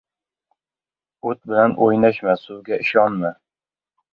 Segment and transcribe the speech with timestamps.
[1.31, 3.35] •O‘t bilan o‘ynashma, suvga ishonma.